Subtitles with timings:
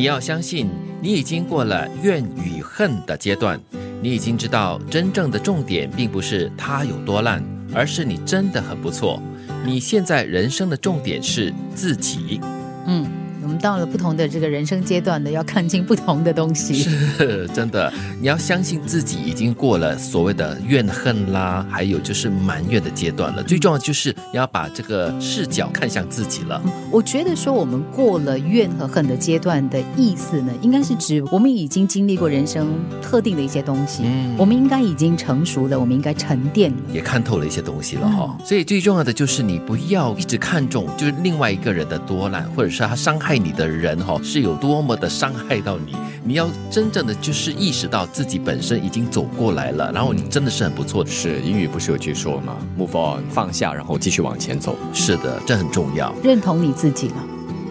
[0.00, 0.66] 你要相信，
[1.02, 3.60] 你已经过了怨与恨的阶段，
[4.00, 9.22] 你已经知道真正的重点并不是他有多烂，而是你真的很不错。
[9.62, 12.40] 你现在人生的重点是自己。
[12.86, 13.06] 嗯。
[13.42, 16.74] 我们到了不同的这个人生阶段呢，要看清不同的东西。
[16.74, 23.42] 是 真的，你要相信自己已经过了所谓的怨恨啦，还有就是埋怨的阶段了。
[23.42, 26.62] 最重要就是你要把这个视角看向自己了。
[26.92, 32.68] 我觉得说我们过了怨和恨的阶段的意思呢，应该是指我们已经经历过人生
[33.00, 38.36] 特定的一些东西，嗯，我们应该已经成熟了，我们应该沉淀了，也看透了一些东西了哈。
[38.44, 43.29] 所以最重要的就是你不要一直看重就是另外一个人的多难，或者是他伤害。
[43.30, 45.94] 爱你的人哈是有多么的伤害到你，
[46.24, 51.08] 你要真正的就是意识到自己本身已经走过来了，然后你真的是很不错的。
[51.08, 54.76] 是英语不是有句说吗？Move on，放下，然后继续往前走。
[54.92, 56.12] 是的，这很重要。
[56.24, 57.24] 认同你自己了。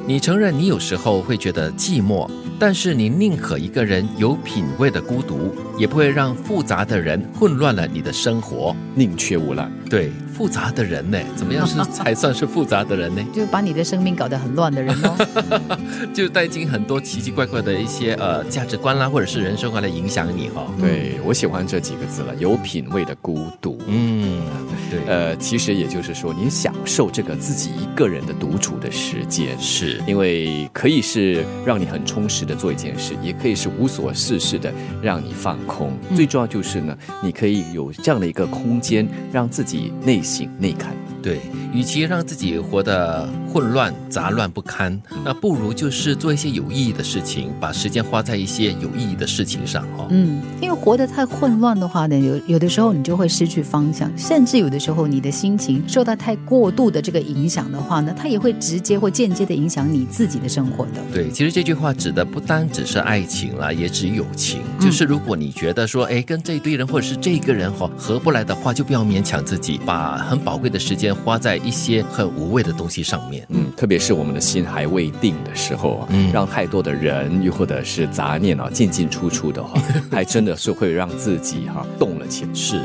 [0.08, 2.26] 你承认你有时候会觉得寂寞，
[2.57, 8.73] 但是你宁可一个人有品味的孤独，也不会让复杂的人混乱了你的生活。
[8.96, 9.70] 宁缺毋滥。
[9.90, 10.12] 对。
[10.40, 11.20] 复杂的人呢？
[11.35, 13.21] 怎么样是 才算是复杂的人呢？
[13.34, 15.77] 就把你的生命搞得很乱的人哦，
[16.15, 20.65] 就带进很多奇奇怪怪的一些呃价值观啦，或者是人生观来影响你哈。
[20.79, 23.82] 对我喜欢这几个字了，有品味的孤独。
[23.87, 24.41] 嗯，
[24.90, 35.91] 对，呃，其实也就是说，你享受这个自己一个人的独处的时间，是因为可以是让你很充实的做一件事，也可以是无所事事的让你放空。
[36.15, 40.49] 最重要就是呢，你可以有这样的一个空间，让自己内省。
[40.60, 41.41] 内看，对，
[41.73, 50.07] 与其让自己活得混乱、杂乱不堪，那不如就是做一些有意义的事情，把时间花在一些有意义的事情上哈。
[50.11, 61.01] 嗯，因为活得太混乱的话呢，有有的时候你就会失去方向，甚至有的时候你的心情受到太过度的这个影响的话呢，它也会直接或间接的影响你自己的生活的。
[61.11, 64.61] 对，其实这句话指的不单只是爱情啦，也指友情。
[64.79, 70.17] 就是如果你觉得说，哎，跟这一堆人或者是这个人哈合不来的话，就不要勉强自己把。
[70.29, 79.81] 很宝贵的时间花在一些很无谓的东西上面，嗯，特别是我们的心还未定的时候，嗯，让太多的人又或者是杂念啊进进出出的话，
[80.11, 82.53] 还真的是会让自己哈动了起来。
[82.53, 82.81] 是，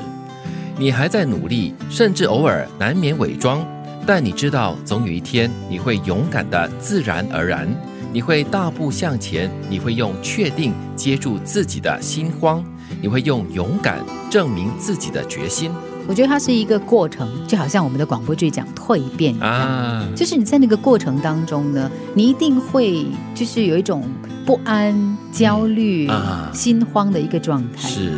[0.78, 3.66] 你还在努力，甚至偶尔难免伪装，
[4.06, 7.68] 但你知道，总有一天你会勇敢的自然而然，
[8.12, 12.64] 你会大步向前，你会用确定接住自己的心慌，
[13.00, 13.98] 你会用勇敢
[14.30, 15.70] 证明自己的决心。
[16.06, 24.04] 我觉得它是一个过程，就好像我们的广播剧讲蜕变一样，就是你在那个过程当中呢，你一定会就是有一种
[24.44, 26.10] 不安、焦虑、
[26.52, 27.88] 心慌的一个状态。
[27.88, 28.12] 是。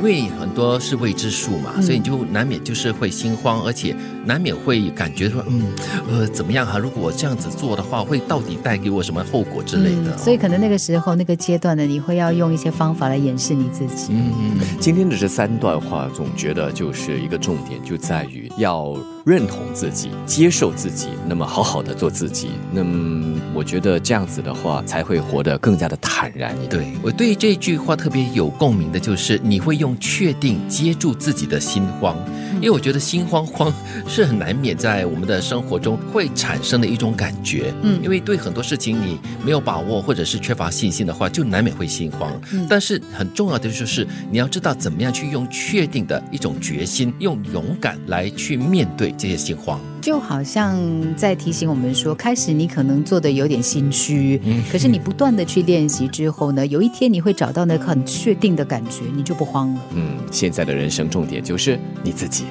[0.00, 3.94] 因为很多是未知数嘛，所以你就难免就是会心慌，而且
[4.24, 5.62] 难免会感觉说，嗯，
[6.10, 6.78] 呃，怎么样哈？
[6.78, 10.16] 如果我这样子做的话，会到底带给我什么后果之类的？
[10.16, 14.14] 所以可能那个时候那个阶段呢，你会要用一些方法来掩饰你自己。
[14.14, 14.60] 嗯嗯。
[14.80, 18.96] 今天的这三段话，总觉得就是一个重点，就在于要。
[19.24, 26.70] 认同自己，接受自己，那么好好的做自己，那么我觉得这样子的话，才会活得更加的坦然一点。
[26.70, 32.16] 对我对这句话特别有共鸣的，就是你会用确定接住自己的心慌。
[32.56, 33.72] 因为我觉得心慌慌
[34.08, 42.32] 是很难免在我们的生活中会产生的一种感觉，嗯，因为对很多事情你没有把握或者是缺乏信心的话，就难免会心慌。
[42.68, 49.80] 但是很重要的就是你要知道怎么样去用确定的一种决心，用勇敢来去面对这些心慌。
[50.00, 50.80] 就好像
[51.14, 59.80] 在提醒我们说，开始你可能做的有点心虚，嗯，可是你不断的去练习之后呢，有一天你会找到那个很确定的感觉，你就不慌了。
[59.94, 62.46] 嗯，现在的人生重点就是你自己。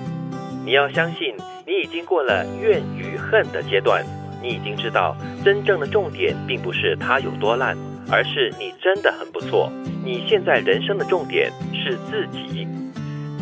[0.63, 1.33] 你要相信，
[1.65, 4.05] 你已经过了怨与恨的阶段，
[4.43, 7.75] 你已经知道真正的重点并不是它有多烂，
[8.11, 9.71] 而是你真的很不错。
[10.05, 12.67] 你现在人生的重点是自己。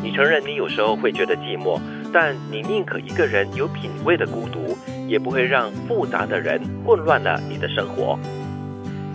[0.01, 1.77] 你承认你有时候会觉得寂寞。
[2.13, 8.17] 但你宁可一个人有品味的孤独，也不会让复杂的人混乱了你的生活。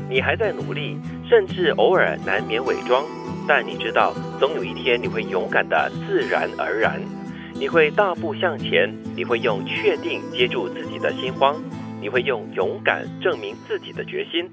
[0.08, 3.04] 你还在努力，甚至偶尔难免伪装，
[3.48, 7.00] 但你知道，总有一天你会勇敢的自然而然。
[7.54, 11.56] 你会大步向前，你会用确定接住自己的心慌，
[12.00, 14.50] 你会用勇敢证明自己的决心。